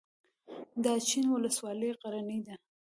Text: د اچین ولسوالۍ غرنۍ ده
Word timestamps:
د 0.83 0.85
اچین 0.97 1.25
ولسوالۍ 1.31 1.89
غرنۍ 2.01 2.39
ده 2.45 2.55